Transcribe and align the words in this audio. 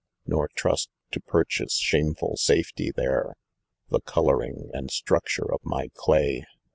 Nor 0.25 0.49
trust, 0.55 0.89
to 1.11 1.21
purchase 1.21 1.75
shameful 1.77 2.35
safety 2.35 2.89
there, 2.89 3.35
The 3.89 4.01
colouring 4.01 4.71
and 4.73 4.89
structure 4.89 5.45
ormy 5.53 5.91
clay. 5.93 6.47